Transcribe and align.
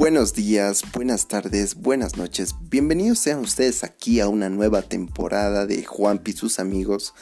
Buenos 0.00 0.32
días, 0.32 0.82
buenas 0.94 1.28
tardes, 1.28 1.74
buenas 1.74 2.16
noches. 2.16 2.54
Bienvenidos 2.70 3.18
sean 3.18 3.40
ustedes 3.40 3.84
aquí 3.84 4.20
a 4.20 4.28
una 4.28 4.48
nueva 4.48 4.80
temporada 4.80 5.66
de 5.66 5.84
Juan 5.84 6.22
y 6.24 6.32
sus 6.32 6.58
amigos. 6.58 7.12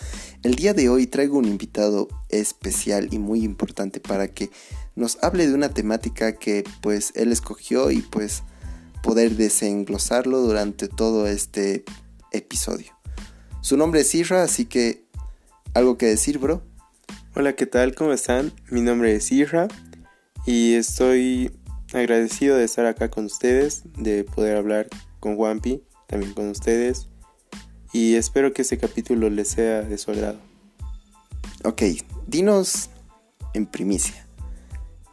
El 0.44 0.54
día 0.54 0.74
de 0.74 0.88
hoy 0.88 1.08
traigo 1.08 1.38
un 1.38 1.46
invitado 1.46 2.06
especial 2.28 3.08
y 3.10 3.18
muy 3.18 3.42
importante 3.42 3.98
para 3.98 4.28
que 4.28 4.50
nos 4.94 5.18
hable 5.24 5.48
de 5.48 5.54
una 5.54 5.70
temática 5.70 6.36
que 6.36 6.62
pues 6.80 7.10
él 7.16 7.32
escogió 7.32 7.90
y 7.90 8.00
pues 8.00 8.44
poder 9.02 9.34
desenglosarlo 9.34 10.38
durante 10.38 10.86
todo 10.86 11.26
este 11.26 11.84
episodio. 12.30 12.96
Su 13.60 13.76
nombre 13.76 14.02
es 14.02 14.14
Isra, 14.14 14.44
así 14.44 14.66
que 14.66 15.04
algo 15.74 15.98
que 15.98 16.06
decir, 16.06 16.38
bro. 16.38 16.62
Hola, 17.34 17.54
¿qué 17.54 17.66
tal? 17.66 17.96
¿Cómo 17.96 18.12
están? 18.12 18.52
Mi 18.70 18.82
nombre 18.82 19.16
es 19.16 19.32
Isra 19.32 19.66
y 20.46 20.74
estoy 20.74 21.50
agradecido 21.92 22.56
de 22.56 22.64
estar 22.64 22.86
acá 22.86 23.10
con 23.10 23.24
ustedes, 23.24 23.82
de 23.96 24.24
poder 24.24 24.56
hablar 24.56 24.88
con 25.20 25.36
Juanpi, 25.36 25.82
también 26.06 26.34
con 26.34 26.48
ustedes. 26.48 27.08
Y 27.92 28.16
espero 28.16 28.52
que 28.52 28.62
este 28.62 28.78
capítulo 28.78 29.30
les 29.30 29.48
sea 29.48 29.82
de 29.82 29.98
su 29.98 30.10
agrado. 30.10 30.38
Ok, 31.64 31.82
dinos 32.26 32.90
en 33.54 33.66
primicia, 33.66 34.26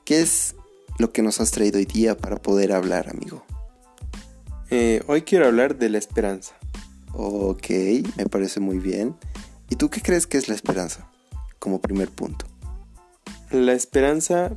¿qué 0.03 0.21
es 0.21 0.55
lo 0.99 1.11
que 1.11 1.21
nos 1.21 1.41
has 1.41 1.51
traído 1.51 1.77
hoy 1.77 1.85
día 1.85 2.17
para 2.17 2.35
poder 2.37 2.71
hablar, 2.71 3.09
amigo? 3.09 3.45
Eh, 4.69 5.01
hoy 5.07 5.21
quiero 5.21 5.45
hablar 5.45 5.77
de 5.77 5.89
la 5.89 5.97
esperanza. 5.97 6.55
Ok, 7.13 7.69
me 8.17 8.25
parece 8.29 8.59
muy 8.59 8.77
bien. 8.77 9.15
¿Y 9.69 9.77
tú 9.77 9.89
qué 9.89 10.01
crees 10.01 10.27
que 10.27 10.37
es 10.37 10.49
la 10.49 10.55
esperanza? 10.55 11.09
Como 11.59 11.81
primer 11.81 12.09
punto. 12.09 12.45
La 13.51 13.73
esperanza 13.73 14.51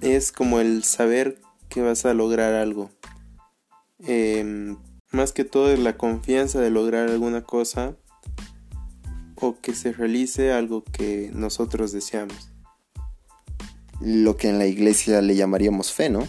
es 0.00 0.32
como 0.32 0.60
el 0.60 0.84
saber 0.84 1.40
que 1.68 1.82
vas 1.82 2.04
a 2.04 2.14
lograr 2.14 2.54
algo. 2.54 2.90
Em, 4.00 4.76
más 5.10 5.32
que 5.32 5.44
todo 5.44 5.70
es 5.72 5.78
la 5.78 5.96
confianza 5.96 6.60
de 6.60 6.70
lograr 6.70 7.08
alguna 7.08 7.42
cosa 7.42 7.96
o 9.36 9.60
que 9.60 9.74
se 9.74 9.92
realice 9.92 10.52
algo 10.52 10.84
que 10.84 11.30
nosotros 11.32 11.92
deseamos. 11.92 12.50
Lo 14.00 14.36
que 14.36 14.48
en 14.48 14.58
la 14.58 14.66
iglesia 14.66 15.20
le 15.20 15.36
llamaríamos 15.36 15.92
fe, 15.92 16.08
¿no? 16.08 16.26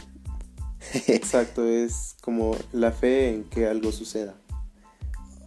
Exacto, 1.08 1.66
es 1.66 2.16
como 2.22 2.56
la 2.72 2.92
fe 2.92 3.30
en 3.30 3.44
que 3.46 3.68
algo 3.68 3.92
suceda. 3.92 4.36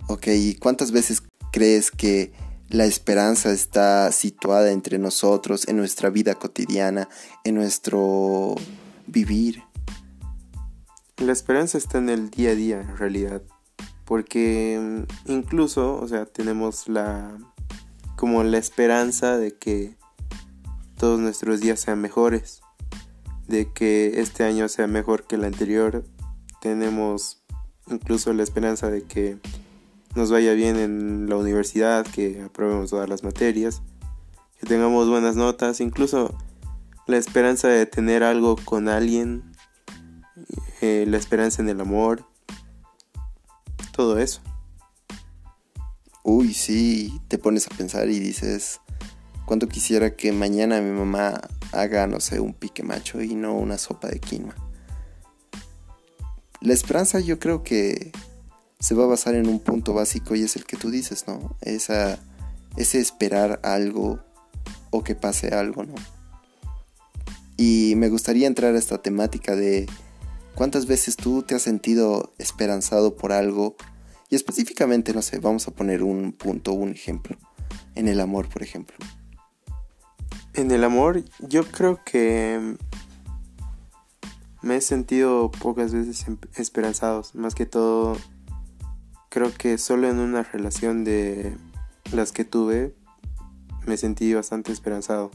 Ok, 0.07 0.29
¿y 0.29 0.55
cuántas 0.55 0.93
veces 0.93 1.23
crees 1.51 1.91
que 1.91 2.33
la 2.69 2.85
esperanza 2.85 3.53
está 3.53 4.11
situada 4.13 4.73
entre 4.73 4.99
nosotros, 4.99 5.69
en 5.69 5.77
nuestra 5.77 6.11
vida 6.11 6.35
cotidiana, 6.35 7.09
en 7.45 7.55
nuestro 7.55 8.55
vivir. 9.07 9.63
La 11.19 11.33
esperanza 11.33 11.79
está 11.79 11.99
en 11.99 12.09
el 12.09 12.31
día 12.31 12.51
a 12.51 12.55
día, 12.55 12.81
en 12.81 12.97
realidad. 12.97 13.43
Porque 14.05 14.79
mm, 14.81 15.31
incluso, 15.33 15.97
o 16.01 16.09
sea, 16.09 16.27
tenemos 16.27 16.89
la 16.89 17.37
como 18.17 18.43
la 18.43 18.59
esperanza 18.59 19.37
de 19.37 19.57
que 19.57 19.97
todos 20.97 21.21
nuestros 21.21 21.61
días 21.61 21.81
sean 21.81 22.01
mejores, 22.01 22.63
de 23.49 23.73
que 23.73 24.21
este 24.21 24.45
año 24.45 24.69
sea 24.69 24.87
mejor 24.87 25.27
que 25.27 25.35
el 25.37 25.45
anterior. 25.45 26.05
Tenemos 26.61 27.45
incluso 27.89 28.33
la 28.33 28.43
esperanza 28.43 28.91
de 28.91 29.03
que 29.03 29.39
nos 30.15 30.31
vaya 30.31 30.53
bien 30.55 30.77
en 30.77 31.29
la 31.29 31.37
universidad, 31.37 32.07
que 32.07 32.43
aprobemos 32.43 32.91
todas 32.91 33.09
las 33.09 33.25
materias, 33.25 33.83
que 34.61 34.67
tengamos 34.67 35.09
buenas 35.09 35.37
notas, 35.37 35.81
incluso 35.81 36.37
la 37.07 37.17
esperanza 37.17 37.69
de 37.69 37.87
tener 37.87 38.23
algo 38.23 38.57
con 38.57 38.89
alguien, 38.89 39.43
eh, 40.81 41.05
la 41.09 41.17
esperanza 41.17 41.63
en 41.63 41.69
el 41.69 41.81
amor, 41.81 42.25
todo 43.93 44.19
eso. 44.19 44.41
Uy, 46.23 46.55
sí, 46.55 47.21
te 47.29 47.37
pones 47.37 47.67
a 47.67 47.77
pensar 47.77 48.09
y 48.09 48.19
dices, 48.19 48.81
¿cuánto 49.45 49.69
quisiera 49.69 50.17
que 50.17 50.33
mañana 50.33 50.81
mi 50.81 50.91
mamá 50.91 51.41
haga, 51.73 52.07
no 52.07 52.21
sé, 52.21 52.41
un 52.41 52.55
pique 52.55 52.83
macho 52.83 53.21
y 53.21 53.35
no 53.35 53.55
una 53.55 53.79
sopa 53.79 54.09
de 54.09 54.21
quinoa? 54.21 54.55
La 56.61 56.73
esperanza 56.73 57.21
yo 57.21 57.39
creo 57.39 57.63
que 57.63 58.11
se 58.85 58.95
va 58.95 59.05
a 59.05 59.07
basar 59.07 59.35
en 59.35 59.49
un 59.49 59.61
punto 59.61 59.95
básico 59.95 60.35
y 60.35 60.43
es 60.43 60.57
el 60.57 60.67
que 60.67 60.77
tú 60.77 60.91
dices, 60.91 61.27
¿no? 61.27 61.57
Esa, 61.63 62.19
ese 62.77 63.01
esperar 63.01 63.59
algo 63.63 64.21
o 64.91 65.03
que 65.03 65.15
pase 65.15 65.55
algo, 65.55 65.85
¿no? 65.85 65.95
Y 67.57 67.95
me 67.97 68.11
gustaría 68.11 68.47
entrar 68.47 68.75
a 68.75 68.79
esta 68.79 69.01
temática 69.01 69.57
de 69.57 69.87
cuántas 70.55 70.85
veces 70.85 71.17
tú 71.17 71.43
te 71.43 71.55
has 71.55 71.63
sentido 71.63 72.35
esperanzado 72.37 73.17
por 73.17 73.33
algo 73.33 73.75
y 74.29 74.35
específicamente, 74.37 75.15
no 75.15 75.23
sé, 75.23 75.39
vamos 75.39 75.67
a 75.67 75.71
poner 75.71 76.03
un 76.03 76.33
punto, 76.33 76.75
un 76.75 76.91
ejemplo, 76.91 77.39
en 77.95 78.07
el 78.07 78.21
amor, 78.21 78.51
por 78.51 78.63
ejemplo. 78.63 78.99
En 80.53 80.71
el 80.71 80.85
amor 80.85 81.25
yo 81.41 81.65
creo 81.65 82.05
que 82.05 82.77
me 84.61 84.77
he 84.77 84.81
sentido 84.83 85.51
pocas 85.51 85.95
veces 85.95 86.29
em, 86.29 86.37
esperanzados, 86.57 87.35
más 87.35 87.55
que 87.55 87.65
todo 87.65 88.19
creo 89.35 89.53
que 89.53 89.79
solo 89.79 90.09
en 90.09 90.21
una 90.21 90.45
relación 90.45 91.03
de 91.03 91.57
las 92.13 92.31
que 92.31 92.45
tuve 92.45 92.95
me 93.85 93.97
sentí 93.97 94.33
bastante 94.33 94.71
esperanzado. 94.71 95.33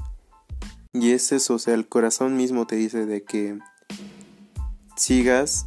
Y 0.93 1.11
es 1.11 1.33
eso, 1.33 1.55
o 1.55 1.59
sea, 1.59 1.73
el 1.73 1.89
corazón 1.89 2.37
mismo 2.37 2.65
te 2.65 2.77
dice 2.77 3.05
de 3.05 3.23
que 3.25 3.59
sigas 4.95 5.65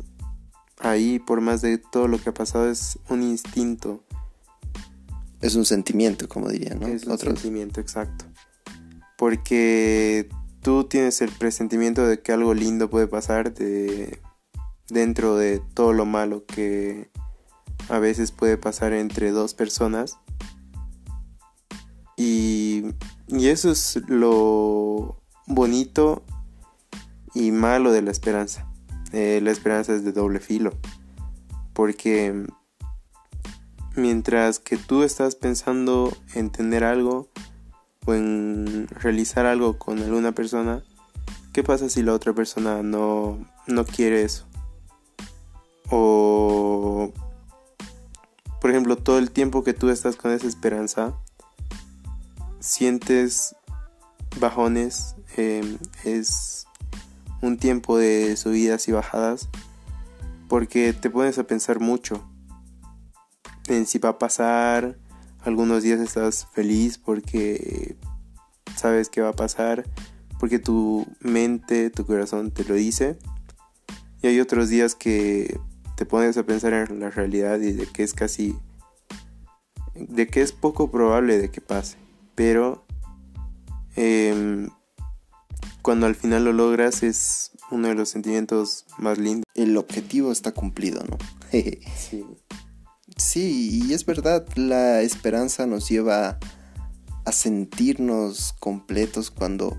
ahí 0.78 1.19
por 1.19 1.42
más 1.42 1.60
de 1.60 1.76
todo 1.76 2.09
lo 2.09 2.19
que 2.19 2.31
ha 2.31 2.34
pasado, 2.34 2.71
es 2.71 2.98
un 3.10 3.22
instinto. 3.22 4.03
Es 5.42 5.54
un 5.54 5.66
sentimiento, 5.66 6.26
como 6.26 6.48
diría, 6.48 6.75
¿no? 6.75 6.87
Es 6.87 7.04
un 7.04 7.19
sentimiento, 7.19 7.82
exacto. 7.82 8.25
Porque 9.19 10.31
tú 10.62 10.84
tienes 10.84 11.21
el 11.21 11.31
presentimiento 11.31 12.06
de 12.06 12.22
que 12.22 12.32
algo 12.32 12.54
lindo 12.54 12.88
puede 12.88 13.09
pasar 13.09 13.53
de 13.53 14.22
dentro 14.88 15.37
de 15.37 15.60
todo 15.75 15.92
lo 15.92 16.06
malo 16.06 16.47
que 16.47 17.11
a 17.88 17.98
veces 17.98 18.32
puede 18.32 18.56
pasar 18.56 18.93
entre 18.93 19.31
dos 19.31 19.54
personas. 19.54 20.19
Y, 22.16 22.84
eso 23.28 23.70
es 23.70 24.00
lo 24.09 25.22
bonito 25.47 26.22
y 27.34 27.50
malo 27.50 27.92
de 27.92 28.03
la 28.03 28.10
esperanza. 28.10 28.71
Eh, 29.12 29.41
la 29.42 29.50
esperanza 29.50 29.94
es 29.94 30.04
de 30.04 30.12
doble 30.12 30.38
filo. 30.38 30.72
Porque 31.72 32.47
mientras 33.97 34.59
que 34.59 34.76
tú 34.76 35.03
estás 35.03 35.34
pensando 35.34 36.16
en 36.34 36.50
tener 36.50 36.84
algo 36.84 37.28
o 38.04 38.15
en 38.15 38.87
realizar 38.88 39.47
algo 39.47 39.78
con 39.78 39.98
alguna 39.98 40.32
persona, 40.32 40.82
¿qué 41.53 41.62
pasa 41.62 41.88
si 41.88 42.03
la 42.03 42.12
otra 42.12 42.32
persona 42.34 42.82
no, 42.82 43.38
no 43.66 43.84
quiere 43.84 44.22
eso? 44.22 44.47
O 45.91 47.12
por 48.62 48.70
ejemplo, 48.70 48.96
todo 48.96 49.18
el 49.18 49.32
tiempo 49.32 49.64
que 49.64 49.74
tú 49.74 49.90
estás 49.90 50.14
con 50.14 50.30
esa 50.30 50.46
esperanza, 50.46 51.18
sientes 52.60 53.56
bajones, 54.38 55.16
em, 55.36 55.78
es 56.04 56.68
un 57.40 57.58
tiempo 57.58 57.98
de 57.98 58.36
subidas 58.36 58.86
y 58.86 58.92
bajadas, 58.92 59.48
porque 60.48 60.92
te 60.92 61.10
pones 61.10 61.38
a 61.38 61.42
pensar 61.42 61.80
mucho 61.80 62.22
en 63.66 63.84
si 63.84 63.98
va 63.98 64.10
a 64.10 64.18
pasar, 64.20 64.96
algunos 65.40 65.82
días 65.82 65.98
estás 65.98 66.47
feliz 66.53 66.98
porque 66.98 67.97
sabes 68.76 69.08
que 69.08 69.22
va 69.22 69.30
a 69.30 69.36
pasar, 69.36 69.91
porque 70.38 70.60
tu 70.60 71.04
mente, 71.18 71.91
tu 71.91 72.06
corazón 72.06 72.53
te 72.53 72.65
lo 72.65 72.76
dice, 72.76 73.18
y 74.22 74.28
hay 74.28 74.38
otros 74.38 74.68
días 74.68 74.94
que 74.94 75.58
te 76.03 76.07
pones 76.07 76.37
a 76.37 76.43
pensar 76.43 76.72
en 76.72 76.99
la 76.99 77.10
realidad 77.10 77.60
y 77.60 77.71
de 77.71 77.87
que 77.87 78.03
es 78.03 78.13
casi 78.13 78.57
de 79.95 80.27
que 80.27 80.43
es 80.43 80.51
poco 80.51 80.91
probable 80.91 81.39
de 81.39 81.49
que 81.53 81.60
pase. 81.60 81.97
Pero 82.34 82.84
em, 83.95 84.69
cuando 85.81 86.07
al 86.07 86.16
final 86.16 86.45
lo 86.45 86.53
logras 86.53 87.04
es 87.04 87.53
uno 87.71 87.87
de 87.87 87.95
los 87.95 88.09
sentimientos 88.09 88.84
más 88.99 89.19
lindos. 89.19 89.45
El 89.54 89.77
objetivo 89.77 90.33
está 90.33 90.51
cumplido 90.51 91.04
no 91.04 91.19
sí. 91.53 92.27
sí 93.16 93.84
y 93.87 93.93
es 93.93 94.04
verdad 94.04 94.45
la 94.57 95.03
esperanza 95.03 95.69
nos 95.69 95.89
lleva 95.89 96.41
a 97.25 97.31
sentirnos 97.31 98.54
completos 98.59 99.31
cuando 99.31 99.78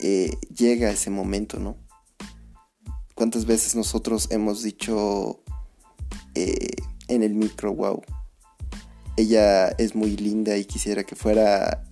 eh, 0.00 0.38
llega 0.56 0.88
ese 0.88 1.10
momento 1.10 1.58
no 1.58 1.76
¿Cuántas 3.18 3.46
veces 3.46 3.74
nosotros 3.74 4.28
hemos 4.30 4.62
dicho 4.62 5.42
eh, 6.36 6.76
en 7.08 7.24
el 7.24 7.34
micro, 7.34 7.74
wow, 7.74 8.00
ella 9.16 9.70
es 9.70 9.96
muy 9.96 10.16
linda 10.16 10.56
y 10.56 10.64
quisiera 10.64 11.02
que 11.02 11.16
fuera, 11.16 11.84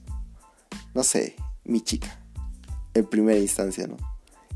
no 0.94 1.02
sé, 1.02 1.34
mi 1.64 1.81
chica, 1.81 2.20
en 2.94 3.06
primera 3.06 3.40
instancia, 3.40 3.88
¿no? 3.88 3.96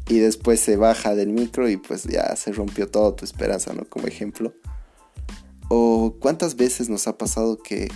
y 0.08 0.18
después 0.18 0.60
se 0.60 0.76
baja 0.76 1.16
del 1.16 1.30
micro 1.30 1.68
y 1.68 1.76
pues 1.76 2.04
ya 2.04 2.34
se 2.36 2.52
rompió 2.52 2.88
toda 2.88 3.14
tu 3.14 3.24
esperanza, 3.24 3.72
¿no? 3.72 3.84
Como 3.84 4.06
ejemplo. 4.06 4.52
O 5.68 6.16
cuántas 6.20 6.56
veces 6.56 6.88
nos 6.88 7.06
ha 7.06 7.16
pasado 7.18 7.58
que 7.58 7.88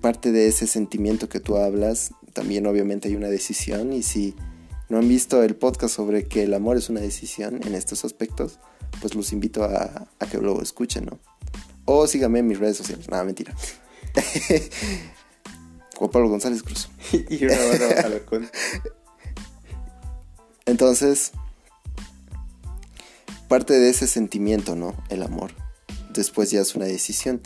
parte 0.00 0.30
de 0.30 0.48
ese 0.48 0.66
sentimiento 0.66 1.28
que 1.28 1.40
tú 1.40 1.56
hablas, 1.56 2.12
también 2.32 2.66
obviamente 2.66 3.08
hay 3.08 3.16
una 3.16 3.28
decisión 3.28 3.92
y 3.92 4.02
si 4.02 4.34
no 4.90 4.98
han 4.98 5.08
visto 5.08 5.42
el 5.42 5.54
podcast 5.54 5.94
sobre 5.94 6.26
que 6.26 6.42
el 6.42 6.52
amor 6.52 6.76
es 6.76 6.90
una 6.90 7.00
decisión 7.00 7.60
en 7.64 7.74
estos 7.76 8.04
aspectos, 8.04 8.58
pues 9.00 9.14
los 9.14 9.32
invito 9.32 9.62
a, 9.64 10.08
que 10.30 10.38
lo 10.38 10.60
escuchen, 10.60 11.06
¿no? 11.06 11.20
O 11.84 12.06
síganme 12.08 12.40
en 12.40 12.48
mis 12.48 12.58
redes 12.58 12.76
sociales. 12.76 13.08
Nada, 13.08 13.22
mentira. 13.22 13.54
Juan 15.96 16.10
Pablo 16.10 16.28
González 16.28 16.62
Cruz. 16.64 16.88
y 17.30 17.44
una 17.44 17.56
barra 17.56 18.20
Entonces, 20.66 21.32
parte 23.48 23.78
de 23.78 23.90
ese 23.90 24.08
sentimiento, 24.08 24.74
¿no? 24.74 24.96
El 25.08 25.22
amor. 25.22 25.52
Después 26.12 26.50
ya 26.50 26.60
es 26.60 26.74
una 26.74 26.86
decisión. 26.86 27.40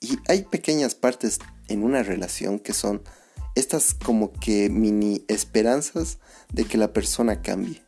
Y 0.00 0.18
hay 0.26 0.42
pequeñas 0.42 0.96
partes 0.96 1.38
en 1.68 1.84
una 1.84 2.02
relación 2.02 2.58
que 2.58 2.72
son 2.72 3.02
estas 3.54 3.94
como 3.94 4.32
que 4.32 4.70
mini 4.70 5.24
esperanzas 5.28 6.18
de 6.52 6.64
que 6.64 6.78
la 6.78 6.92
persona 6.92 7.42
cambie. 7.42 7.82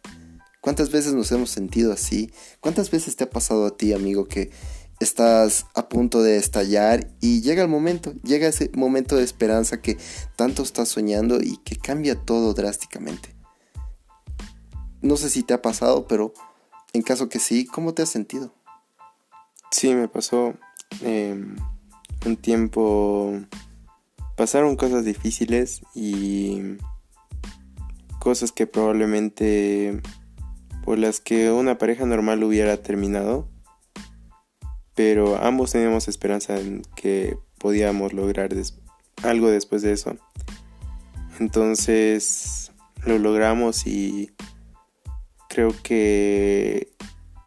¿Cuántas 0.61 0.91
veces 0.91 1.13
nos 1.13 1.33
hemos 1.33 1.51
sentido 1.51 1.93
así? 1.93 2.33
¿Cuántas 2.61 2.91
veces 2.91 3.17
te 3.17 3.25
ha 3.25 3.31
pasado 3.31 3.67
a 3.67 3.77
ti, 3.77 3.93
amigo, 3.93 4.29
que 4.29 4.51
estás 5.01 5.67
a 5.75 5.89
punto 5.89 6.23
de 6.23 6.37
estallar 6.37 7.11
y 7.21 7.41
llega 7.41 7.63
el 7.63 7.69
momento, 7.69 8.15
llega 8.23 8.47
ese 8.47 8.71
momento 8.73 9.17
de 9.17 9.25
esperanza 9.25 9.81
que 9.81 9.99
tanto 10.37 10.63
estás 10.63 10.89
soñando 10.89 11.41
y 11.43 11.57
que 11.65 11.77
cambia 11.77 12.15
todo 12.15 12.55
drásticamente? 12.55 13.35
No 15.01 15.17
sé 15.17 15.31
si 15.31 15.43
te 15.43 15.53
ha 15.53 15.63
pasado, 15.63 16.07
pero 16.07 16.33
en 16.93 17.03
caso 17.03 17.29
que 17.29 17.41
sí, 17.41 17.67
¿cómo 17.67 17.93
te 17.93 18.03
has 18.03 18.11
sentido? 18.11 18.55
Sí, 19.73 19.93
me 19.95 20.07
pasó 20.09 20.55
em, 21.01 21.57
un 22.25 22.37
tiempo... 22.37 23.33
Pasaron 24.37 24.77
cosas 24.77 25.05
difíciles 25.05 25.83
y 25.95 26.77
cosas 28.19 28.53
que 28.53 28.67
probablemente 28.67 30.01
por 30.85 30.99
las 30.99 31.21
que 31.21 31.51
una 31.51 31.79
pareja 31.79 32.07
normal 32.07 32.43
hubiera 32.43 32.77
terminado, 32.83 33.49
pero 34.95 35.37
ambos 35.43 35.73
teníamos 35.73 36.09
esperanza 36.09 36.59
en 36.59 36.83
que 36.97 37.39
podíamos 37.59 38.13
lograr 38.13 38.51
algo 39.23 39.49
después 39.49 39.83
de 39.83 39.93
eso. 39.93 40.17
Entonces 41.39 42.73
lo 43.05 43.19
logramos 43.19 43.87
y 43.87 44.33
creo 45.49 45.75
que 45.83 46.93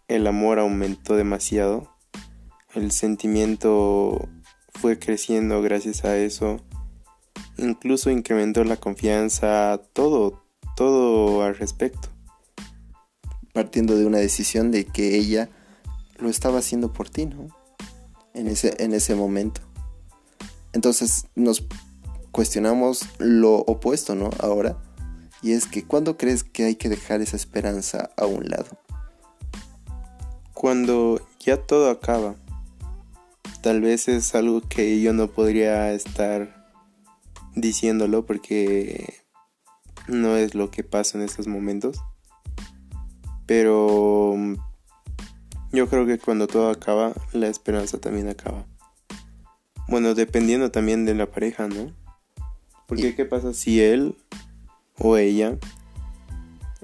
el 0.07 0.27
amor 0.27 0.59
aumentó 0.59 1.15
demasiado. 1.15 1.89
El 2.73 2.91
sentimiento 2.91 4.27
fue 4.73 4.99
creciendo 4.99 5.61
gracias 5.61 6.05
a 6.05 6.17
eso. 6.17 6.61
Incluso 7.57 8.09
incrementó 8.09 8.63
la 8.63 8.77
confianza, 8.77 9.81
todo, 9.93 10.43
todo 10.75 11.43
al 11.43 11.55
respecto. 11.55 12.09
Partiendo 13.53 13.95
de 13.95 14.05
una 14.05 14.17
decisión 14.17 14.71
de 14.71 14.85
que 14.85 15.15
ella 15.15 15.49
lo 16.17 16.29
estaba 16.29 16.59
haciendo 16.59 16.91
por 16.91 17.09
ti, 17.09 17.25
¿no? 17.25 17.47
En 18.33 18.47
ese, 18.47 18.75
en 18.83 18.93
ese 18.93 19.15
momento. 19.15 19.61
Entonces 20.73 21.27
nos 21.35 21.65
cuestionamos 22.31 23.05
lo 23.17 23.55
opuesto, 23.55 24.13
¿no? 24.15 24.29
Ahora. 24.39 24.77
Y 25.41 25.51
es 25.51 25.67
que 25.67 25.85
¿cuándo 25.85 26.17
crees 26.17 26.43
que 26.43 26.65
hay 26.65 26.75
que 26.75 26.89
dejar 26.89 27.21
esa 27.21 27.35
esperanza 27.35 28.09
a 28.17 28.25
un 28.25 28.49
lado? 28.49 28.65
Cuando 30.53 31.21
ya 31.39 31.57
todo 31.57 31.89
acaba. 31.89 32.35
Tal 33.61 33.79
vez 33.79 34.07
es 34.07 34.35
algo 34.35 34.61
que 34.61 35.01
yo 35.01 35.13
no 35.13 35.31
podría 35.31 35.93
estar 35.93 36.54
diciéndolo 37.55 38.25
porque 38.25 39.15
no 40.07 40.35
es 40.35 40.55
lo 40.55 40.71
que 40.71 40.83
pasa 40.83 41.17
en 41.17 41.23
estos 41.23 41.47
momentos. 41.47 42.01
Pero 43.45 44.35
yo 45.71 45.87
creo 45.89 46.05
que 46.05 46.17
cuando 46.17 46.47
todo 46.47 46.69
acaba, 46.69 47.13
la 47.33 47.47
esperanza 47.47 47.99
también 47.99 48.29
acaba. 48.29 48.65
Bueno, 49.87 50.15
dependiendo 50.15 50.71
también 50.71 51.05
de 51.05 51.13
la 51.13 51.29
pareja, 51.29 51.67
¿no? 51.67 51.93
Porque 52.87 53.15
¿qué 53.15 53.25
pasa 53.25 53.53
si 53.53 53.81
él 53.81 54.15
o 54.97 55.17
ella, 55.17 55.57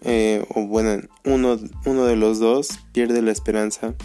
eh, 0.02 0.46
o 0.50 0.66
bueno, 0.66 1.08
uno, 1.26 1.58
uno 1.86 2.06
de 2.06 2.16
los 2.16 2.40
dos 2.40 2.80
pierde 2.92 3.22
la 3.22 3.32
esperanza 3.32 3.96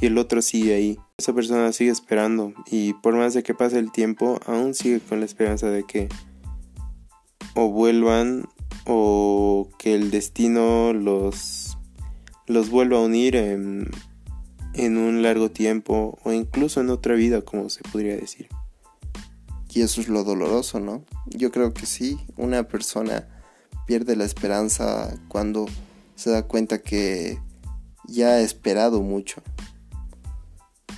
y 0.00 0.06
el 0.06 0.18
otro 0.18 0.42
sigue 0.42 0.74
ahí? 0.74 0.98
Esa 1.22 1.34
persona 1.34 1.70
sigue 1.70 1.92
esperando 1.92 2.52
y 2.68 2.94
por 2.94 3.14
más 3.14 3.32
de 3.32 3.44
que 3.44 3.54
pase 3.54 3.78
el 3.78 3.92
tiempo, 3.92 4.40
aún 4.44 4.74
sigue 4.74 4.98
con 4.98 5.20
la 5.20 5.26
esperanza 5.26 5.68
de 5.68 5.84
que 5.84 6.08
o 7.54 7.68
vuelvan 7.68 8.48
o 8.86 9.68
que 9.78 9.94
el 9.94 10.10
destino 10.10 10.92
los, 10.92 11.78
los 12.48 12.70
vuelva 12.70 12.96
a 12.96 13.02
unir 13.02 13.36
en, 13.36 13.88
en 14.74 14.96
un 14.96 15.22
largo 15.22 15.48
tiempo 15.48 16.18
o 16.24 16.32
incluso 16.32 16.80
en 16.80 16.90
otra 16.90 17.14
vida, 17.14 17.42
como 17.42 17.70
se 17.70 17.82
podría 17.84 18.16
decir. 18.16 18.48
Y 19.72 19.82
eso 19.82 20.00
es 20.00 20.08
lo 20.08 20.24
doloroso, 20.24 20.80
¿no? 20.80 21.04
Yo 21.26 21.52
creo 21.52 21.72
que 21.72 21.86
sí, 21.86 22.18
una 22.36 22.64
persona 22.64 23.28
pierde 23.86 24.16
la 24.16 24.24
esperanza 24.24 25.16
cuando 25.28 25.66
se 26.16 26.30
da 26.30 26.48
cuenta 26.48 26.82
que 26.82 27.38
ya 28.08 28.30
ha 28.30 28.40
esperado 28.40 29.02
mucho. 29.02 29.40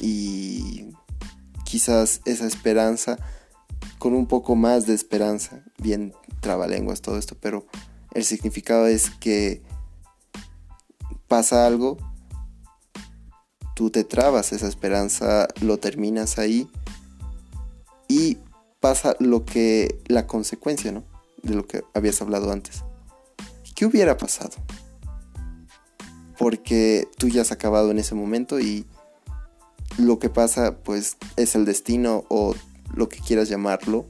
Y 0.00 0.92
quizás 1.64 2.20
esa 2.24 2.46
esperanza, 2.46 3.18
con 3.98 4.14
un 4.14 4.26
poco 4.26 4.54
más 4.54 4.86
de 4.86 4.94
esperanza, 4.94 5.62
bien 5.78 6.14
trabalenguas 6.40 7.00
todo 7.00 7.18
esto, 7.18 7.36
pero 7.40 7.66
el 8.12 8.24
significado 8.24 8.86
es 8.86 9.10
que 9.10 9.62
pasa 11.26 11.66
algo, 11.66 11.96
tú 13.74 13.90
te 13.90 14.04
trabas 14.04 14.52
esa 14.52 14.68
esperanza, 14.68 15.48
lo 15.60 15.78
terminas 15.78 16.38
ahí 16.38 16.68
y 18.08 18.38
pasa 18.80 19.16
lo 19.18 19.44
que 19.44 19.98
la 20.06 20.26
consecuencia, 20.26 20.92
¿no? 20.92 21.04
De 21.42 21.54
lo 21.54 21.66
que 21.66 21.82
habías 21.94 22.20
hablado 22.22 22.52
antes. 22.52 22.84
¿Qué 23.74 23.86
hubiera 23.86 24.16
pasado? 24.16 24.52
Porque 26.38 27.08
tú 27.18 27.28
ya 27.28 27.42
has 27.42 27.50
acabado 27.50 27.90
en 27.90 27.98
ese 27.98 28.14
momento 28.14 28.60
y 28.60 28.86
lo 29.98 30.18
que 30.18 30.28
pasa 30.28 30.78
pues 30.78 31.16
es 31.36 31.54
el 31.54 31.64
destino 31.64 32.24
o 32.28 32.54
lo 32.94 33.08
que 33.08 33.18
quieras 33.18 33.48
llamarlo 33.48 34.06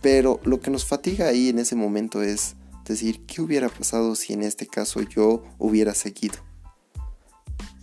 pero 0.00 0.40
lo 0.44 0.60
que 0.60 0.70
nos 0.70 0.84
fatiga 0.84 1.26
ahí 1.26 1.48
en 1.48 1.58
ese 1.58 1.74
momento 1.74 2.22
es 2.22 2.54
decir, 2.86 3.24
¿qué 3.26 3.42
hubiera 3.42 3.68
pasado 3.68 4.14
si 4.14 4.32
en 4.32 4.42
este 4.42 4.66
caso 4.66 5.02
yo 5.02 5.42
hubiera 5.58 5.94
seguido? 5.94 6.36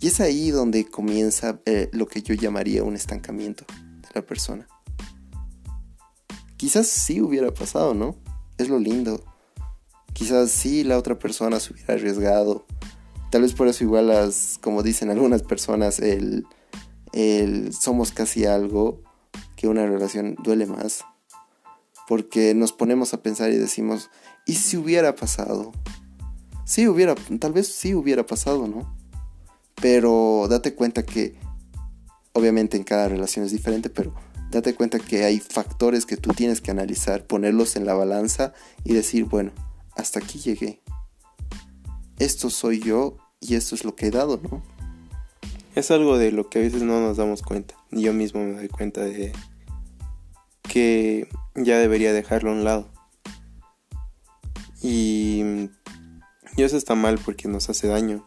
Y 0.00 0.08
es 0.08 0.20
ahí 0.20 0.50
donde 0.50 0.86
comienza 0.86 1.60
eh, 1.64 1.88
lo 1.92 2.06
que 2.06 2.22
yo 2.22 2.34
llamaría 2.34 2.84
un 2.84 2.96
estancamiento 2.96 3.64
de 4.02 4.08
la 4.14 4.22
persona. 4.22 4.66
Quizás 6.56 6.86
sí 6.86 7.20
hubiera 7.20 7.52
pasado, 7.52 7.94
¿no? 7.94 8.16
Es 8.58 8.68
lo 8.68 8.78
lindo. 8.78 9.22
Quizás 10.12 10.50
sí 10.50 10.84
la 10.84 10.98
otra 10.98 11.18
persona 11.18 11.60
se 11.60 11.72
hubiera 11.72 11.94
arriesgado. 11.94 12.66
Tal 13.30 13.42
vez 13.42 13.52
por 13.52 13.68
eso 13.68 13.84
igual 13.84 14.08
las, 14.08 14.58
como 14.62 14.82
dicen 14.82 15.10
algunas 15.10 15.42
personas, 15.42 15.98
el, 15.98 16.46
el 17.16 17.72
somos 17.72 18.12
casi 18.12 18.44
algo 18.44 19.02
que 19.56 19.68
una 19.68 19.86
relación 19.86 20.36
duele 20.42 20.66
más 20.66 21.04
porque 22.06 22.54
nos 22.54 22.72
ponemos 22.72 23.12
a 23.14 23.22
pensar 23.22 23.50
y 23.50 23.56
decimos, 23.56 24.10
¿y 24.46 24.54
si 24.54 24.76
hubiera 24.76 25.16
pasado? 25.16 25.72
Sí 26.64 26.88
hubiera, 26.88 27.14
tal 27.14 27.52
vez 27.52 27.68
sí 27.68 27.94
hubiera 27.94 28.24
pasado, 28.26 28.66
¿no? 28.68 28.96
Pero 29.80 30.46
date 30.48 30.74
cuenta 30.74 31.04
que, 31.04 31.38
obviamente 32.32 32.76
en 32.76 32.84
cada 32.84 33.08
relación 33.08 33.44
es 33.44 33.52
diferente, 33.52 33.90
pero 33.90 34.14
date 34.50 34.74
cuenta 34.74 34.98
que 34.98 35.24
hay 35.24 35.40
factores 35.40 36.06
que 36.06 36.16
tú 36.16 36.32
tienes 36.32 36.60
que 36.60 36.70
analizar, 36.70 37.26
ponerlos 37.26 37.76
en 37.76 37.84
la 37.84 37.94
balanza 37.94 38.52
y 38.84 38.94
decir, 38.94 39.24
bueno, 39.24 39.52
hasta 39.96 40.20
aquí 40.20 40.38
llegué. 40.38 40.82
Esto 42.18 42.50
soy 42.50 42.80
yo 42.80 43.16
y 43.40 43.56
esto 43.56 43.74
es 43.74 43.84
lo 43.84 43.96
que 43.96 44.06
he 44.06 44.10
dado, 44.10 44.40
¿no? 44.42 44.62
Es 45.76 45.90
algo 45.90 46.16
de 46.16 46.32
lo 46.32 46.48
que 46.48 46.58
a 46.58 46.62
veces 46.62 46.82
no 46.82 47.00
nos 47.02 47.18
damos 47.18 47.42
cuenta. 47.42 47.74
Yo 47.90 48.14
mismo 48.14 48.42
me 48.42 48.54
doy 48.54 48.68
cuenta 48.68 49.02
de 49.02 49.32
que 50.62 51.28
ya 51.54 51.78
debería 51.78 52.14
dejarlo 52.14 52.50
a 52.50 52.54
un 52.54 52.64
lado. 52.64 52.88
Y, 54.82 55.42
y 56.56 56.62
eso 56.62 56.78
está 56.78 56.94
mal 56.94 57.18
porque 57.22 57.46
nos 57.46 57.68
hace 57.68 57.88
daño. 57.88 58.26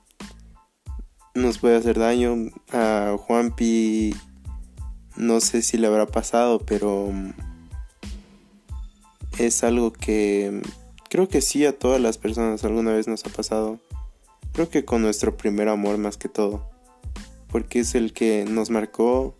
Nos 1.34 1.58
puede 1.58 1.76
hacer 1.76 1.98
daño. 1.98 2.36
A 2.72 3.18
Juanpi 3.20 4.14
no 5.18 5.42
sé 5.42 5.64
si 5.64 5.80
le 5.80 5.88
habrá 5.88 6.06
pasado, 6.06 6.60
pero 6.60 7.12
es 9.40 9.64
algo 9.64 9.92
que, 9.92 10.62
creo 11.10 11.28
que 11.28 11.42
sí 11.42 11.66
a 11.66 11.78
todas 11.78 12.00
las 12.00 12.20
personas 12.20 12.64
alguna 12.64 12.94
vez 12.94 13.08
nos 13.08 13.26
ha 13.26 13.30
pasado. 13.30 13.80
Creo 14.54 14.70
que 14.70 14.86
con 14.86 15.02
nuestro 15.02 15.36
primer 15.36 15.68
amor 15.68 15.98
más 15.98 16.16
que 16.18 16.30
todo. 16.30 16.70
Porque 17.52 17.80
es 17.80 17.96
el 17.96 18.14
que 18.14 18.46
nos 18.48 18.70
marcó 18.70 19.40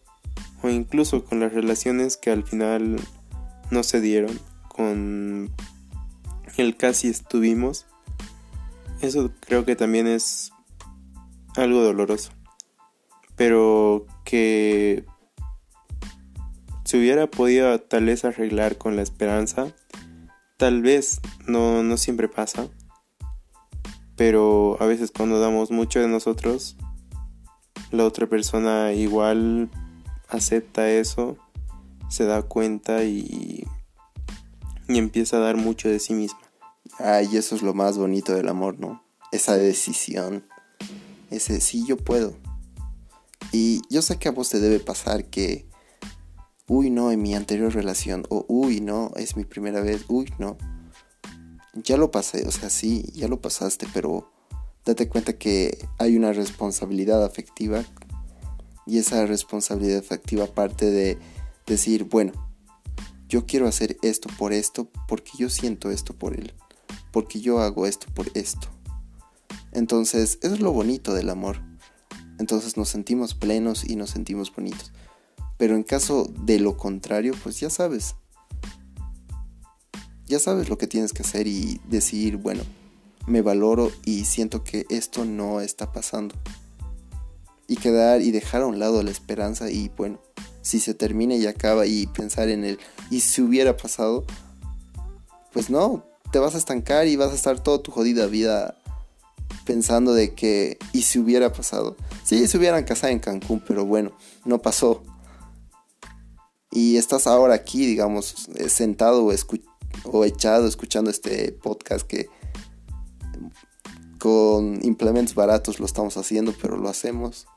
o 0.62 0.70
incluso 0.70 1.24
con 1.26 1.40
las 1.40 1.54
relaciones 1.54 2.18
que 2.18 2.32
al 2.32 2.44
final 2.44 3.00
no 3.72 3.84
se 3.84 4.02
dieron, 4.02 4.40
con 4.68 5.52
el 6.58 6.76
casi 6.76 7.08
estuvimos. 7.08 7.86
Eso 9.02 9.32
creo 9.40 9.66
que 9.66 9.76
también 9.76 10.08
es 10.08 10.52
algo 11.56 11.82
doloroso. 11.82 12.32
Pero 13.36 14.06
que 14.26 15.06
se 16.84 16.98
hubiera 16.98 17.30
podido 17.30 17.80
tal 17.80 18.06
vez 18.06 18.26
arreglar 18.26 18.78
con 18.78 18.96
la 18.96 19.04
esperanza, 19.04 19.74
tal 20.58 20.82
vez 20.82 21.22
no, 21.48 21.84
no 21.84 21.98
siempre 21.98 22.28
pasa. 22.28 22.68
Pero 24.16 24.76
a 24.82 24.86
veces 24.86 25.12
cuando 25.12 25.40
damos 25.40 25.72
mucho 25.72 26.00
de 26.00 26.10
nosotros, 26.10 26.76
la 27.92 28.06
otra 28.06 28.28
persona 28.28 28.94
igual 28.94 29.70
acepta 30.28 30.90
eso, 30.90 31.38
se 32.10 32.26
da 32.26 32.42
cuenta 32.44 33.04
y, 33.04 33.66
y 34.88 34.98
empieza 34.98 35.38
a 35.38 35.42
dar 35.42 35.58
mucho 35.58 35.90
de 35.90 36.00
sí 36.00 36.14
misma. 36.14 36.40
Ay, 36.98 37.38
eso 37.38 37.56
es 37.56 37.62
lo 37.62 37.74
más 37.74 37.98
bonito 37.98 38.34
del 38.34 38.50
amor, 38.50 38.80
¿no? 38.80 39.04
Esa 39.32 39.56
decisión. 39.56 40.44
Ese 41.30 41.62
sí, 41.62 41.86
yo 41.88 41.98
puedo. 41.98 42.36
Y 43.52 43.82
yo 43.90 44.02
sé 44.02 44.18
que 44.18 44.28
a 44.28 44.32
vos 44.32 44.50
te 44.50 44.60
debe 44.60 44.80
pasar 44.80 45.26
que, 45.26 45.68
uy, 46.68 46.90
no, 46.90 47.12
en 47.12 47.22
mi 47.22 47.36
anterior 47.36 47.74
relación, 47.74 48.26
o 48.30 48.46
uy, 48.48 48.82
no, 48.82 49.12
es 49.16 49.36
mi 49.36 49.46
primera 49.46 49.82
vez, 49.82 50.06
uy, 50.08 50.32
no. 50.38 50.58
Ya 51.74 51.98
lo 51.98 52.12
pasé, 52.12 52.46
o 52.48 52.52
sea, 52.52 52.70
sí, 52.70 53.12
ya 53.14 53.28
lo 53.28 53.42
pasaste, 53.42 53.88
pero 53.94 54.32
date 54.90 55.08
cuenta 55.08 55.38
que 55.38 55.88
hay 55.98 56.18
una 56.18 56.34
responsabilidad 56.34 57.24
afectiva 57.24 57.84
y 58.86 58.98
esa 58.98 59.26
responsabilidad 59.26 60.00
afectiva 60.00 60.48
parte 60.48 60.90
de 60.90 61.20
decir, 61.68 62.06
bueno, 62.06 62.34
yo 63.28 63.46
quiero 63.46 63.68
hacer 63.68 63.98
esto 64.02 64.30
por 64.38 64.52
esto 64.52 64.90
porque 65.08 65.32
yo 65.38 65.50
siento 65.50 65.92
esto 65.92 66.14
por 66.14 66.34
él, 66.34 66.54
porque 67.12 67.40
yo 67.40 67.60
hago 67.60 67.86
esto 67.86 68.08
por 68.16 68.32
esto. 68.34 68.68
Entonces, 69.72 70.40
eso 70.42 70.56
es 70.56 70.60
lo 70.60 70.72
bonito 70.72 71.14
del 71.14 71.30
amor. 71.30 71.58
Entonces 72.40 72.76
nos 72.78 72.90
sentimos 72.90 73.36
plenos 73.36 73.88
y 73.88 73.96
nos 73.96 74.10
sentimos 74.10 74.54
bonitos. 74.56 74.92
Pero 75.58 75.76
en 75.76 75.84
caso 75.84 76.32
de 76.46 76.60
lo 76.60 76.78
contrario, 76.78 77.36
pues 77.44 77.60
ya 77.60 77.70
sabes. 77.70 78.16
Ya 80.26 80.40
sabes 80.40 80.70
lo 80.70 80.78
que 80.78 80.88
tienes 80.88 81.14
que 81.14 81.22
hacer 81.22 81.46
y 81.46 81.80
decir, 81.88 82.38
bueno, 82.38 82.64
me 83.28 83.42
valoro 83.42 83.92
y 84.06 84.26
siento 84.26 84.64
que 84.64 84.86
esto 84.90 85.26
no 85.26 85.62
está 85.62 85.92
pasando. 85.92 86.36
Y 87.68 87.76
quedar 87.78 88.22
y 88.22 88.32
dejar 88.32 88.64
a 88.64 88.68
un 88.68 88.80
lado 88.80 89.04
la 89.04 89.12
esperanza 89.12 89.70
y 89.70 89.90
bueno, 89.90 90.20
si 90.62 90.80
se 90.80 90.94
termina 90.94 91.36
y 91.36 91.46
acaba 91.46 91.86
y 91.86 92.08
pensar 92.08 92.50
en 92.50 92.64
él 92.66 92.80
y 93.10 93.22
si 93.22 93.42
hubiera 93.42 93.78
pasado, 93.78 94.26
pues 95.54 95.70
no, 95.70 96.06
te 96.32 96.40
vas 96.40 96.56
a 96.56 96.58
estancar 96.58 97.08
y 97.08 97.16
vas 97.16 97.32
a 97.32 97.36
estar 97.36 97.60
toda 97.60 97.82
tu 97.82 97.92
jodida 97.92 98.28
vida 98.28 98.76
pensando 99.66 100.14
de 100.14 100.34
que 100.34 100.78
y 100.94 101.04
si 101.04 101.20
hubiera 101.20 101.54
pasado. 101.54 101.96
Sí, 102.24 102.48
se 102.48 102.58
hubieran 102.58 102.84
casado 102.84 103.14
en 103.14 103.20
Cancún, 103.20 103.64
pero 103.68 103.86
bueno, 103.86 104.12
no 104.46 104.62
pasó. 104.62 105.04
Y 106.72 106.98
estás 106.98 107.26
ahora 107.26 107.56
aquí, 107.56 107.86
digamos, 107.86 108.48
eh, 108.56 108.70
sentado 108.70 109.26
o, 109.26 109.34
o 110.06 110.26
echado 110.26 110.68
escuchando 110.68 111.10
este 111.10 111.52
podcast 111.52 112.06
que 112.06 112.30
con 114.20 114.86
implementos 114.86 115.34
baratos 115.34 115.80
lo 115.80 115.86
estamos 115.86 116.18
haciendo, 116.18 116.54
pero 116.62 116.78
lo 116.78 116.90
hacemos. 116.90 117.48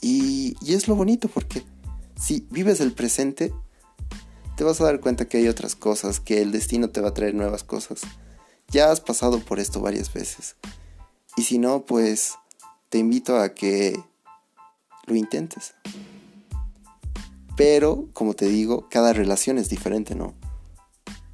Y, 0.00 0.56
y, 0.60 0.74
es 0.74 0.88
lo 0.88 0.94
bonito 0.94 1.28
porque 1.28 1.62
si 2.16 2.46
vives 2.50 2.80
el 2.80 2.92
presente, 2.92 3.52
te 4.56 4.64
vas 4.64 4.80
a 4.80 4.84
dar 4.84 5.00
cuenta 5.00 5.26
que 5.26 5.38
hay 5.38 5.48
otras 5.48 5.74
cosas, 5.74 6.20
que 6.20 6.42
el 6.42 6.52
destino 6.52 6.90
te 6.90 7.00
va 7.00 7.08
a 7.08 7.14
traer 7.14 7.34
nuevas 7.34 7.64
cosas. 7.64 8.02
Ya 8.68 8.90
has 8.90 9.00
pasado 9.00 9.40
por 9.40 9.58
esto 9.58 9.80
varias 9.80 10.12
veces. 10.12 10.56
Y 11.36 11.42
si 11.42 11.58
no, 11.58 11.84
pues 11.84 12.34
te 12.88 12.98
invito 12.98 13.38
a 13.38 13.54
que 13.54 13.98
lo 15.06 15.14
intentes. 15.14 15.74
Pero, 17.56 18.08
como 18.12 18.34
te 18.34 18.46
digo, 18.46 18.88
cada 18.90 19.12
relación 19.12 19.58
es 19.58 19.68
diferente, 19.68 20.14
¿no? 20.14 20.34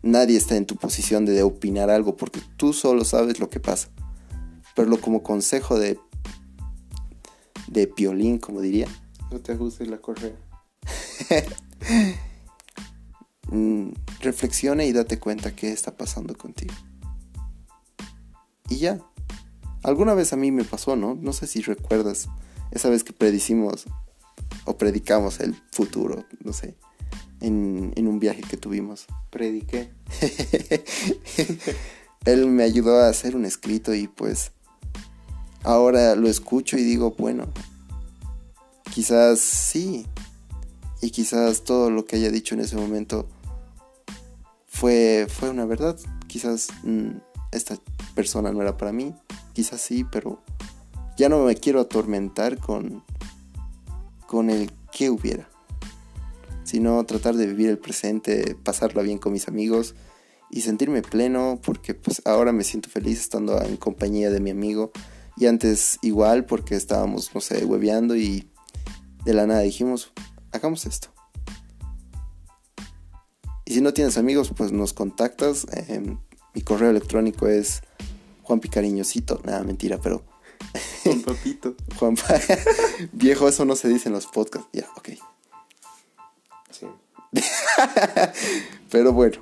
Nadie 0.03 0.37
está 0.37 0.57
en 0.57 0.67
tu 0.67 0.77
posición 0.77 1.27
de 1.27 1.43
opinar 1.43 1.91
algo 1.91 2.17
porque 2.17 2.41
tú 2.57 2.73
solo 2.73 3.05
sabes 3.05 3.41
lo 3.41 3.51
que 3.51 3.61
pasa. 3.61 3.89
Pero 4.75 5.01
como 5.01 5.23
consejo 5.23 5.79
de 5.79 5.99
de 7.69 7.87
piolín, 7.87 8.39
como 8.39 8.61
diría. 8.61 8.89
No 9.31 9.41
te 9.41 9.53
ajustes 9.53 9.89
la 9.89 9.99
correa. 9.99 10.37
Mm, 13.51 13.93
reflexiona 14.21 14.85
y 14.85 14.93
date 14.93 15.19
cuenta 15.19 15.57
qué 15.57 15.73
está 15.73 15.97
pasando 15.97 16.37
contigo. 16.37 16.75
Y 18.69 18.77
ya. 18.77 19.01
Alguna 19.83 20.13
vez 20.13 20.35
a 20.35 20.37
mí 20.37 20.53
me 20.53 20.65
pasó, 20.65 20.97
¿no? 20.97 21.15
No 21.15 21.33
sé 21.33 21.47
si 21.47 21.63
recuerdas 21.63 22.29
esa 22.73 22.91
vez 22.91 23.05
que 23.05 23.15
predicimos 23.15 23.87
o 24.67 24.77
predicamos 24.77 25.41
el 25.41 25.55
futuro, 25.73 26.27
no 26.45 26.53
sé, 26.53 26.77
en, 27.41 28.09
un 28.09 28.19
viaje 28.19 28.43
que 28.43 28.57
tuvimos. 28.57 29.07
Prediqué. 29.31 29.91
Él 32.25 32.47
me 32.47 32.65
ayudó 32.65 32.99
a 32.99 33.09
hacer 33.09 33.37
un 33.37 33.45
escrito 33.45 33.95
y 33.95 34.09
pues 34.09 34.53
ahora 35.63 36.15
lo 36.15 36.29
escucho 36.29 36.77
y 36.77 36.83
digo, 36.83 37.15
bueno, 37.17 37.49
quizás 38.93 39.41
sí. 39.41 40.07
Y 41.01 41.11
quizás 41.11 41.63
todo 41.63 41.91
lo 41.91 42.05
que 42.05 42.17
haya 42.17 42.31
dicho 42.31 42.55
en 42.55 42.61
ese 42.61 42.77
momento 42.77 43.29
fue, 44.67 45.27
fue 45.29 45.51
una 45.51 45.65
verdad. 45.65 45.97
Quizás 46.27 46.69
mm, 46.83 47.11
esta 47.53 47.79
persona 48.15 48.53
no 48.53 48.63
era 48.63 48.77
para 48.77 48.93
mí. 48.93 49.15
Quizás 49.53 49.81
sí, 49.81 50.05
pero 50.05 50.43
ya 51.17 51.29
no 51.29 51.45
me 51.45 51.55
quiero 51.55 51.81
atormentar 51.81 52.59
con, 52.59 53.05
con 54.27 54.51
el 54.51 54.73
que 54.93 55.11
hubiera. 55.11 55.49
Sino 56.69 57.03
tratar 57.07 57.35
de 57.35 57.47
vivir 57.47 57.71
el 57.71 57.79
presente, 57.79 58.55
pasarla 58.63 59.01
bien 59.01 59.17
con 59.17 59.33
mis 59.33 59.49
amigos 59.49 59.95
y 60.51 60.61
sentirme 60.61 61.01
pleno 61.01 61.59
porque 61.63 61.95
pues 61.95 62.21
ahora 62.27 62.53
me 62.53 62.63
siento 62.63 62.91
feliz 62.91 63.21
estando 63.21 63.59
en 63.63 63.79
compañía 63.79 64.31
de 64.31 64.41
mi 64.41 64.51
amigo 64.51 64.93
y 65.39 65.47
antes 65.47 65.99
igual 66.03 66.45
porque 66.45 66.75
estábamos, 66.75 67.35
no 67.35 67.41
sé, 67.41 67.65
hueveando 67.65 68.17
y 68.17 68.51
de 69.25 69.33
la 69.33 69.47
nada 69.47 69.61
dijimos, 69.61 70.13
hagamos 70.53 70.85
esto. 70.85 71.09
Y 73.65 73.73
si 73.73 73.81
no 73.81 73.95
tienes 73.95 74.19
amigos, 74.19 74.53
pues 74.55 74.71
nos 74.71 74.93
contactas. 74.93 75.67
Em, 75.89 76.19
mi 76.55 76.61
correo 76.61 76.91
electrónico 76.91 77.49
es 77.49 77.83
Juan 78.43 78.61
Picariñosito. 78.61 79.41
Nada, 79.45 79.63
mentira, 79.63 79.99
pero... 80.03 80.23
Juan 81.05 81.23
Papito. 81.23 81.77
Juan 81.99 82.17
Viejo, 83.13 83.49
eso 83.49 83.65
no 83.65 83.77
se 83.77 83.89
dice 83.89 84.09
en 84.09 84.15
los 84.15 84.27
podcasts. 84.27 84.69
Ya, 84.73 84.87
ok. 84.97 85.11
Pero 88.91 89.13
bueno. 89.13 89.41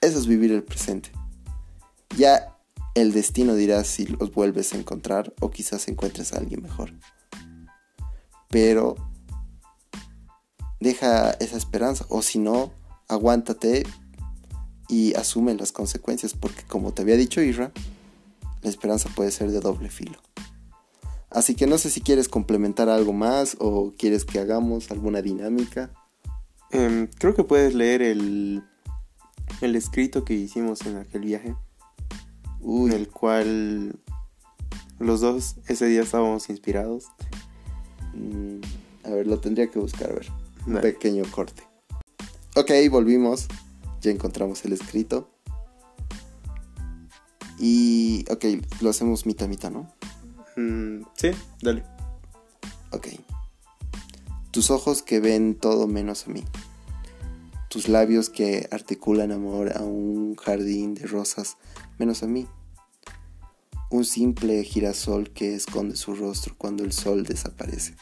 Eso 0.00 0.18
es 0.18 0.26
vivir 0.26 0.52
el 0.52 0.62
presente. 0.62 1.10
Ya 2.16 2.54
el 2.94 3.12
destino 3.12 3.54
dirá 3.54 3.82
si 3.84 4.06
los 4.06 4.32
vuelves 4.32 4.72
a 4.72 4.76
encontrar 4.76 5.32
o 5.40 5.50
quizás 5.50 5.88
encuentres 5.88 6.32
a 6.32 6.38
alguien 6.38 6.62
mejor. 6.62 6.92
Pero 8.50 8.94
deja 10.78 11.30
esa 11.32 11.56
esperanza 11.56 12.06
o 12.08 12.22
si 12.22 12.38
no, 12.38 12.72
aguántate 13.08 13.84
y 14.88 15.14
asume 15.14 15.54
las 15.54 15.72
consecuencias 15.72 16.34
porque 16.34 16.62
como 16.64 16.92
te 16.92 17.02
había 17.02 17.16
dicho 17.16 17.40
Isra, 17.40 17.72
la 18.62 18.70
esperanza 18.70 19.08
puede 19.08 19.30
ser 19.30 19.50
de 19.50 19.60
doble 19.60 19.90
filo. 19.90 20.18
Así 21.34 21.56
que 21.56 21.66
no 21.66 21.78
sé 21.78 21.90
si 21.90 22.00
quieres 22.00 22.28
complementar 22.28 22.88
algo 22.88 23.12
más 23.12 23.56
o 23.58 23.92
quieres 23.98 24.24
que 24.24 24.38
hagamos 24.38 24.92
alguna 24.92 25.20
dinámica. 25.20 25.90
Em, 26.70 27.08
creo 27.18 27.34
que 27.34 27.42
puedes 27.42 27.74
leer 27.74 28.02
el, 28.02 28.62
el 29.60 29.74
escrito 29.74 30.24
que 30.24 30.34
hicimos 30.34 30.86
en 30.86 30.96
aquel 30.96 31.22
viaje. 31.22 31.56
En 32.62 32.92
el 32.92 33.08
cual 33.08 33.98
los 35.00 35.20
dos 35.20 35.56
ese 35.66 35.86
día 35.86 36.02
estábamos 36.02 36.48
inspirados. 36.50 37.06
Mm, 38.14 38.60
a 39.04 39.10
ver, 39.10 39.26
lo 39.26 39.40
tendría 39.40 39.68
que 39.68 39.80
buscar, 39.80 40.10
a 40.10 40.14
ver. 40.14 40.28
Un 40.68 40.80
pequeño 40.80 41.24
corte. 41.32 41.64
Ok, 42.54 42.70
volvimos. 42.90 43.48
Ya 44.00 44.12
encontramos 44.12 44.64
el 44.64 44.72
escrito. 44.72 45.28
Y, 47.58 48.24
ok, 48.30 48.44
lo 48.80 48.90
hacemos 48.90 49.26
mitad 49.26 49.48
mitad, 49.48 49.72
¿no? 49.72 49.93
Mm, 50.56 51.02
sí, 51.16 51.30
dale. 51.62 51.84
Ok. 52.92 53.08
Tus 54.50 54.70
ojos 54.70 55.02
que 55.02 55.18
ven 55.20 55.56
todo 55.56 55.86
menos 55.86 56.26
a 56.26 56.30
mí. 56.30 56.44
tus 57.68 57.88
labios 57.88 58.30
que 58.30 58.68
articulan 58.70 59.32
amor 59.32 59.76
a 59.76 59.82
un 59.82 60.36
jardín 60.36 60.94
de 60.94 61.06
rosas, 61.08 61.56
menos 61.98 62.22
a 62.22 62.28
mí. 62.28 62.46
Un 63.90 64.04
simple 64.04 64.62
girasol 64.62 65.30
que 65.30 65.56
esconde 65.56 65.96
su 65.96 66.14
rostro 66.14 66.54
cuando 66.56 66.84
el 66.84 66.92
sol 66.92 67.24
desaparece. 67.24 67.96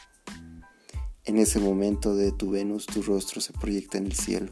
En 1.25 1.37
ese 1.37 1.59
momento 1.59 2.15
de 2.15 2.31
tu 2.31 2.51
Venus 2.51 2.85
tu 2.85 3.01
rostro 3.01 3.41
se 3.41 3.51
proyecta 3.53 3.97
en 3.97 4.05
el 4.05 4.13
cielo. 4.13 4.51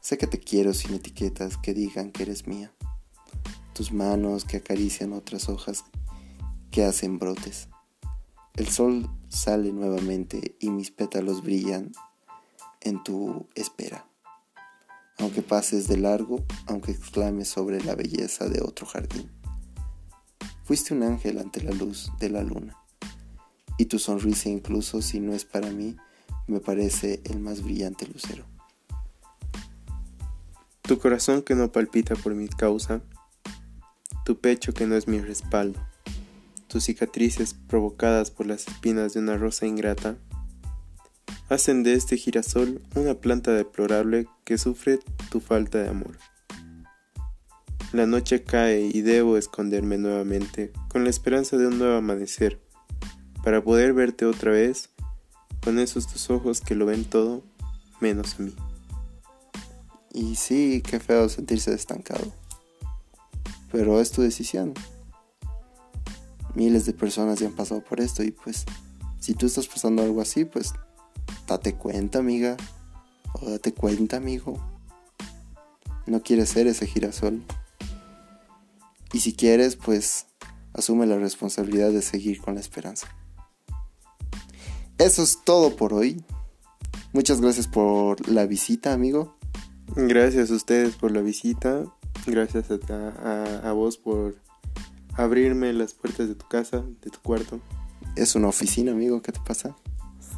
Sé 0.00 0.18
que 0.18 0.26
te 0.26 0.40
quiero 0.40 0.74
sin 0.74 0.94
etiquetas 0.94 1.56
que 1.56 1.72
digan 1.72 2.10
que 2.10 2.24
eres 2.24 2.48
mía. 2.48 2.72
Tus 3.74 3.92
manos 3.92 4.44
que 4.44 4.56
acarician 4.56 5.12
otras 5.12 5.48
hojas 5.48 5.84
que 6.70 6.84
hacen 6.84 7.18
brotes. 7.18 7.68
El 8.54 8.68
sol 8.68 9.08
sale 9.28 9.72
nuevamente 9.72 10.56
y 10.58 10.70
mis 10.70 10.90
pétalos 10.90 11.42
brillan 11.42 11.92
en 12.80 13.02
tu 13.02 13.46
espera. 13.54 14.06
Aunque 15.18 15.42
pases 15.42 15.88
de 15.88 15.96
largo, 15.96 16.44
aunque 16.66 16.92
exclames 16.92 17.48
sobre 17.48 17.82
la 17.82 17.94
belleza 17.94 18.48
de 18.48 18.62
otro 18.62 18.86
jardín. 18.86 19.30
Fuiste 20.64 20.94
un 20.94 21.02
ángel 21.02 21.38
ante 21.38 21.62
la 21.62 21.72
luz 21.72 22.10
de 22.18 22.30
la 22.30 22.42
luna, 22.42 22.76
y 23.78 23.86
tu 23.86 23.98
sonrisa 23.98 24.48
incluso 24.48 25.00
si 25.00 25.18
no 25.18 25.32
es 25.32 25.44
para 25.44 25.70
mí, 25.70 25.96
me 26.46 26.60
parece 26.60 27.20
el 27.24 27.40
más 27.40 27.62
brillante 27.62 28.06
lucero. 28.06 28.44
Tu 30.82 30.98
corazón 30.98 31.42
que 31.42 31.54
no 31.54 31.72
palpita 31.72 32.16
por 32.16 32.34
mi 32.34 32.48
causa, 32.48 33.02
tu 34.24 34.40
pecho 34.40 34.74
que 34.74 34.86
no 34.86 34.96
es 34.96 35.08
mi 35.08 35.20
respaldo, 35.20 35.80
tus 36.68 36.84
cicatrices 36.84 37.54
provocadas 37.54 38.30
por 38.30 38.46
las 38.46 38.68
espinas 38.68 39.14
de 39.14 39.20
una 39.20 39.36
rosa 39.36 39.66
ingrata, 39.66 40.16
hacen 41.48 41.82
de 41.82 41.94
este 41.94 42.16
girasol 42.16 42.82
una 42.94 43.14
planta 43.14 43.52
deplorable 43.52 44.28
que 44.44 44.58
sufre 44.58 45.00
tu 45.30 45.40
falta 45.40 45.78
de 45.78 45.88
amor. 45.88 46.18
La 47.92 48.06
noche 48.06 48.44
cae 48.44 48.90
y 48.92 49.00
debo 49.00 49.38
esconderme 49.38 49.96
nuevamente 49.96 50.72
con 50.88 51.04
la 51.04 51.10
esperanza 51.10 51.56
de 51.56 51.66
un 51.66 51.78
nuevo 51.78 51.96
amanecer, 51.96 52.60
para 53.42 53.64
poder 53.64 53.94
verte 53.94 54.26
otra 54.26 54.52
vez 54.52 54.90
con 55.62 55.78
esos 55.78 56.06
tus 56.06 56.28
ojos 56.28 56.60
que 56.60 56.74
lo 56.74 56.86
ven 56.86 57.04
todo 57.04 57.42
menos 58.00 58.38
a 58.38 58.42
mí. 58.42 58.54
Y 60.12 60.36
sí, 60.36 60.82
qué 60.86 61.00
feo 61.00 61.28
sentirse 61.28 61.72
estancado. 61.72 62.32
Pero 63.70 64.00
es 64.00 64.10
tu 64.10 64.22
decisión. 64.22 64.74
Miles 66.54 66.86
de 66.86 66.92
personas 66.92 67.38
ya 67.38 67.46
han 67.46 67.54
pasado 67.54 67.82
por 67.82 68.00
esto 68.00 68.22
y 68.22 68.30
pues 68.30 68.64
si 69.20 69.34
tú 69.34 69.46
estás 69.46 69.66
pasando 69.66 70.02
algo 70.02 70.20
así, 70.20 70.44
pues 70.44 70.72
date 71.46 71.74
cuenta, 71.74 72.18
amiga. 72.18 72.56
O 73.34 73.50
date 73.50 73.72
cuenta, 73.72 74.16
amigo. 74.16 74.58
No 76.06 76.22
quieres 76.22 76.48
ser 76.48 76.66
ese 76.66 76.86
girasol. 76.86 77.42
Y 79.12 79.20
si 79.20 79.34
quieres, 79.34 79.76
pues 79.76 80.26
asume 80.72 81.06
la 81.06 81.18
responsabilidad 81.18 81.90
de 81.90 82.02
seguir 82.02 82.40
con 82.40 82.54
la 82.54 82.60
esperanza. 82.60 83.08
Eso 84.98 85.22
es 85.22 85.38
todo 85.44 85.76
por 85.76 85.94
hoy. 85.94 86.24
Muchas 87.12 87.40
gracias 87.40 87.66
por 87.66 88.28
la 88.28 88.46
visita, 88.46 88.92
amigo. 88.92 89.36
Gracias 89.96 90.50
a 90.50 90.54
ustedes 90.54 90.96
por 90.96 91.12
la 91.12 91.20
visita. 91.20 91.84
Gracias 92.26 92.66
a, 92.70 93.68
a, 93.68 93.72
vos 93.72 93.96
por 93.96 94.36
abrirme 95.18 95.72
las 95.72 95.92
puertas 95.94 96.28
de 96.28 96.34
tu 96.34 96.48
casa, 96.48 96.84
de 97.02 97.10
tu 97.10 97.20
cuarto. 97.20 97.60
Es 98.16 98.34
una 98.34 98.48
oficina, 98.48 98.92
amigo. 98.92 99.20
¿Qué 99.20 99.32
te 99.32 99.40
pasa? 99.40 99.76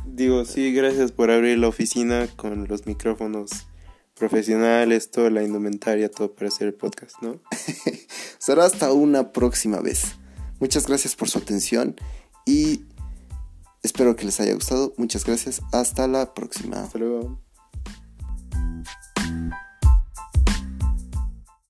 Digo, 0.06 0.44
sí, 0.44 0.72
gracias 0.72 1.12
por 1.12 1.30
abrir 1.30 1.58
la 1.58 1.68
oficina 1.68 2.26
con 2.36 2.66
los 2.66 2.86
micrófonos 2.86 3.50
profesionales, 4.14 5.10
toda 5.10 5.30
la 5.30 5.42
indumentaria, 5.42 6.10
todo 6.10 6.34
para 6.34 6.48
hacer 6.48 6.68
el 6.68 6.74
podcast, 6.74 7.16
¿no? 7.22 7.40
Será 8.38 8.64
hasta 8.64 8.92
una 8.92 9.32
próxima 9.32 9.80
vez. 9.80 10.16
Muchas 10.58 10.86
gracias 10.86 11.14
por 11.14 11.28
su 11.28 11.38
atención 11.38 11.96
y 12.44 12.84
espero 13.82 14.16
que 14.16 14.24
les 14.24 14.40
haya 14.40 14.54
gustado. 14.54 14.94
Muchas 14.96 15.24
gracias. 15.24 15.60
Hasta 15.72 16.08
la 16.08 16.34
próxima. 16.34 16.82
Hasta 16.82 16.98
luego. 16.98 17.40